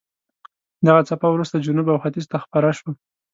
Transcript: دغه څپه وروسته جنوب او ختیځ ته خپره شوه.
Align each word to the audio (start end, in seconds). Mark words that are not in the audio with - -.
دغه 0.85 1.01
څپه 1.09 1.27
وروسته 1.31 1.63
جنوب 1.65 1.87
او 1.93 1.97
ختیځ 2.03 2.25
ته 2.31 2.37
خپره 2.45 2.69
شوه. 2.77 2.91